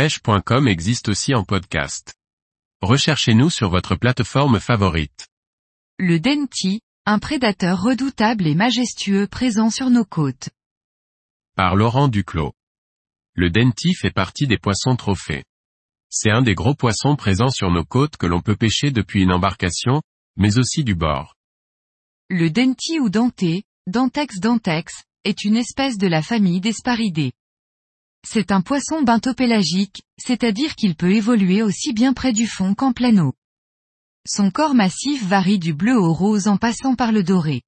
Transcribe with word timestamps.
pêche.com 0.00 0.66
existe 0.66 1.10
aussi 1.10 1.34
en 1.34 1.44
podcast. 1.44 2.14
Recherchez-nous 2.80 3.50
sur 3.50 3.68
votre 3.68 3.96
plateforme 3.96 4.58
favorite. 4.58 5.28
Le 5.98 6.18
Denti, 6.18 6.80
un 7.04 7.18
prédateur 7.18 7.82
redoutable 7.82 8.46
et 8.46 8.54
majestueux 8.54 9.26
présent 9.26 9.68
sur 9.68 9.90
nos 9.90 10.06
côtes. 10.06 10.48
Par 11.54 11.76
Laurent 11.76 12.08
Duclos. 12.08 12.54
Le 13.34 13.50
Denti 13.50 13.92
fait 13.92 14.10
partie 14.10 14.46
des 14.46 14.56
poissons 14.56 14.96
trophées. 14.96 15.44
C'est 16.08 16.30
un 16.30 16.40
des 16.40 16.54
gros 16.54 16.74
poissons 16.74 17.14
présents 17.14 17.50
sur 17.50 17.70
nos 17.70 17.84
côtes 17.84 18.16
que 18.16 18.26
l'on 18.26 18.40
peut 18.40 18.56
pêcher 18.56 18.90
depuis 18.90 19.22
une 19.24 19.32
embarcation, 19.32 20.00
mais 20.34 20.56
aussi 20.56 20.82
du 20.82 20.94
bord. 20.94 21.34
Le 22.30 22.48
Denti 22.48 22.98
ou 23.00 23.10
denté, 23.10 23.64
Dentex 23.86 24.40
dentex, 24.40 25.04
est 25.24 25.44
une 25.44 25.56
espèce 25.56 25.98
de 25.98 26.06
la 26.06 26.22
famille 26.22 26.62
des 26.62 26.72
sparidés. 26.72 27.32
C'est 28.26 28.52
un 28.52 28.60
poisson 28.60 29.02
bentopélagique, 29.02 30.02
c'est-à-dire 30.18 30.74
qu'il 30.74 30.94
peut 30.94 31.12
évoluer 31.12 31.62
aussi 31.62 31.92
bien 31.92 32.12
près 32.12 32.32
du 32.32 32.46
fond 32.46 32.74
qu'en 32.74 32.92
pleine 32.92 33.20
eau. 33.20 33.34
Son 34.28 34.50
corps 34.50 34.74
massif 34.74 35.24
varie 35.24 35.58
du 35.58 35.72
bleu 35.72 35.96
au 35.96 36.12
rose 36.12 36.46
en 36.46 36.56
passant 36.56 36.94
par 36.94 37.12
le 37.12 37.22
doré. 37.22 37.62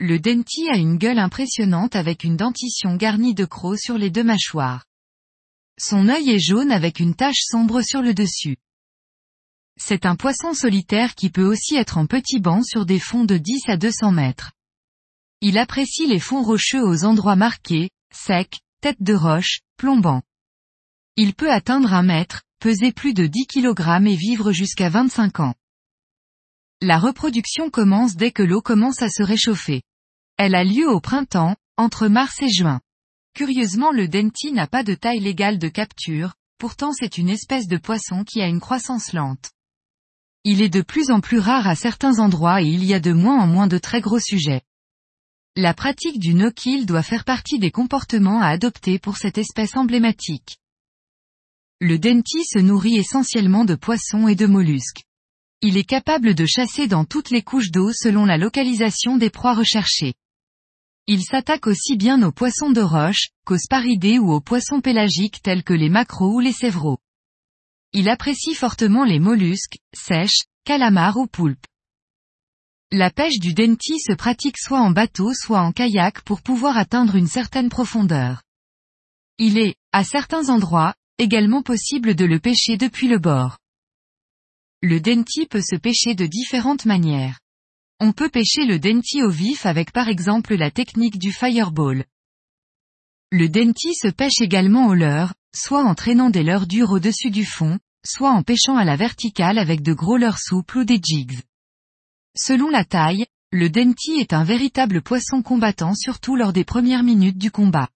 Le 0.00 0.18
denti 0.18 0.68
a 0.70 0.76
une 0.76 0.96
gueule 0.96 1.18
impressionnante 1.18 1.96
avec 1.96 2.24
une 2.24 2.36
dentition 2.36 2.96
garnie 2.96 3.34
de 3.34 3.44
crocs 3.44 3.78
sur 3.78 3.98
les 3.98 4.10
deux 4.10 4.24
mâchoires. 4.24 4.84
Son 5.78 6.08
œil 6.08 6.30
est 6.30 6.38
jaune 6.38 6.72
avec 6.72 6.98
une 6.98 7.14
tache 7.14 7.42
sombre 7.42 7.82
sur 7.82 8.00
le 8.00 8.14
dessus. 8.14 8.56
C'est 9.76 10.06
un 10.06 10.16
poisson 10.16 10.54
solitaire 10.54 11.14
qui 11.14 11.30
peut 11.30 11.44
aussi 11.44 11.76
être 11.76 11.98
en 11.98 12.06
petit 12.06 12.40
banc 12.40 12.62
sur 12.62 12.86
des 12.86 12.98
fonds 12.98 13.24
de 13.24 13.36
10 13.36 13.68
à 13.68 13.76
200 13.76 14.12
mètres. 14.12 14.52
Il 15.40 15.58
apprécie 15.58 16.06
les 16.06 16.18
fonds 16.18 16.42
rocheux 16.42 16.82
aux 16.82 17.04
endroits 17.04 17.36
marqués, 17.36 17.90
secs, 18.12 18.58
tête 18.80 19.02
de 19.02 19.14
roche, 19.14 19.60
plombant. 19.76 20.22
Il 21.16 21.34
peut 21.34 21.50
atteindre 21.50 21.94
un 21.94 22.04
mètre, 22.04 22.42
peser 22.60 22.92
plus 22.92 23.12
de 23.12 23.26
10 23.26 23.46
kg 23.46 24.06
et 24.06 24.14
vivre 24.14 24.52
jusqu'à 24.52 24.88
25 24.88 25.40
ans. 25.40 25.54
La 26.80 26.98
reproduction 26.98 27.70
commence 27.70 28.14
dès 28.14 28.30
que 28.30 28.44
l'eau 28.44 28.62
commence 28.62 29.02
à 29.02 29.08
se 29.08 29.24
réchauffer. 29.24 29.82
Elle 30.36 30.54
a 30.54 30.62
lieu 30.62 30.88
au 30.88 31.00
printemps, 31.00 31.56
entre 31.76 32.06
mars 32.06 32.40
et 32.40 32.48
juin. 32.48 32.80
Curieusement 33.34 33.90
le 33.90 34.06
denti 34.06 34.52
n'a 34.52 34.68
pas 34.68 34.84
de 34.84 34.94
taille 34.94 35.20
légale 35.20 35.58
de 35.58 35.68
capture, 35.68 36.34
pourtant 36.58 36.92
c'est 36.92 37.18
une 37.18 37.30
espèce 37.30 37.66
de 37.66 37.78
poisson 37.78 38.22
qui 38.22 38.40
a 38.40 38.46
une 38.46 38.60
croissance 38.60 39.12
lente. 39.12 39.50
Il 40.44 40.62
est 40.62 40.68
de 40.68 40.82
plus 40.82 41.10
en 41.10 41.20
plus 41.20 41.40
rare 41.40 41.66
à 41.66 41.74
certains 41.74 42.20
endroits 42.20 42.62
et 42.62 42.66
il 42.66 42.84
y 42.84 42.94
a 42.94 43.00
de 43.00 43.12
moins 43.12 43.42
en 43.42 43.48
moins 43.48 43.66
de 43.66 43.78
très 43.78 44.00
gros 44.00 44.20
sujets. 44.20 44.62
La 45.60 45.74
pratique 45.74 46.20
du 46.20 46.34
no-kill 46.34 46.86
doit 46.86 47.02
faire 47.02 47.24
partie 47.24 47.58
des 47.58 47.72
comportements 47.72 48.40
à 48.40 48.46
adopter 48.46 49.00
pour 49.00 49.16
cette 49.16 49.38
espèce 49.38 49.76
emblématique. 49.76 50.58
Le 51.80 51.98
denti 51.98 52.44
se 52.44 52.60
nourrit 52.60 52.94
essentiellement 52.94 53.64
de 53.64 53.74
poissons 53.74 54.28
et 54.28 54.36
de 54.36 54.46
mollusques. 54.46 55.02
Il 55.60 55.76
est 55.76 55.82
capable 55.82 56.36
de 56.36 56.46
chasser 56.46 56.86
dans 56.86 57.04
toutes 57.04 57.30
les 57.30 57.42
couches 57.42 57.72
d'eau 57.72 57.90
selon 57.92 58.24
la 58.24 58.38
localisation 58.38 59.16
des 59.16 59.30
proies 59.30 59.54
recherchées. 59.54 60.14
Il 61.08 61.24
s'attaque 61.24 61.66
aussi 61.66 61.96
bien 61.96 62.22
aux 62.22 62.30
poissons 62.30 62.70
de 62.70 62.80
roche, 62.80 63.30
qu'aux 63.44 63.58
sparidés 63.58 64.20
ou 64.20 64.30
aux 64.30 64.40
poissons 64.40 64.80
pélagiques 64.80 65.42
tels 65.42 65.64
que 65.64 65.74
les 65.74 65.88
maquereaux 65.88 66.34
ou 66.34 66.38
les 66.38 66.52
sévraux. 66.52 66.98
Il 67.92 68.08
apprécie 68.08 68.54
fortement 68.54 69.02
les 69.02 69.18
mollusques, 69.18 69.78
sèches, 69.92 70.44
calamars 70.62 71.16
ou 71.16 71.26
poulpes. 71.26 71.66
La 72.90 73.10
pêche 73.10 73.38
du 73.38 73.52
denti 73.52 74.00
se 74.00 74.14
pratique 74.14 74.56
soit 74.56 74.80
en 74.80 74.90
bateau 74.90 75.34
soit 75.34 75.60
en 75.60 75.72
kayak 75.72 76.22
pour 76.22 76.40
pouvoir 76.40 76.78
atteindre 76.78 77.16
une 77.16 77.26
certaine 77.26 77.68
profondeur. 77.68 78.42
Il 79.36 79.58
est, 79.58 79.74
à 79.92 80.04
certains 80.04 80.48
endroits, 80.48 80.94
également 81.18 81.62
possible 81.62 82.14
de 82.14 82.24
le 82.24 82.40
pêcher 82.40 82.78
depuis 82.78 83.06
le 83.06 83.18
bord. 83.18 83.58
Le 84.80 85.00
denti 85.00 85.44
peut 85.44 85.60
se 85.60 85.76
pêcher 85.76 86.14
de 86.14 86.24
différentes 86.24 86.86
manières. 86.86 87.40
On 88.00 88.12
peut 88.12 88.30
pêcher 88.30 88.64
le 88.64 88.78
denti 88.78 89.22
au 89.22 89.28
vif 89.28 89.66
avec 89.66 89.92
par 89.92 90.08
exemple 90.08 90.54
la 90.54 90.70
technique 90.70 91.18
du 91.18 91.30
fireball. 91.30 92.06
Le 93.30 93.50
denti 93.50 93.94
se 93.96 94.08
pêche 94.08 94.40
également 94.40 94.86
au 94.86 94.94
leurre, 94.94 95.34
soit 95.54 95.84
en 95.84 95.94
traînant 95.94 96.30
des 96.30 96.42
leurres 96.42 96.66
dures 96.66 96.92
au-dessus 96.92 97.30
du 97.30 97.44
fond, 97.44 97.78
soit 98.06 98.30
en 98.30 98.42
pêchant 98.42 98.78
à 98.78 98.84
la 98.84 98.96
verticale 98.96 99.58
avec 99.58 99.82
de 99.82 99.92
gros 99.92 100.16
leurres 100.16 100.38
souples 100.38 100.78
ou 100.78 100.84
des 100.84 101.00
jigs. 101.02 101.42
Selon 102.36 102.70
la 102.70 102.84
taille, 102.84 103.26
le 103.50 103.70
denti 103.70 104.20
est 104.20 104.32
un 104.32 104.44
véritable 104.44 105.02
poisson 105.02 105.42
combattant 105.42 105.94
surtout 105.94 106.36
lors 106.36 106.52
des 106.52 106.64
premières 106.64 107.02
minutes 107.02 107.38
du 107.38 107.50
combat. 107.50 107.88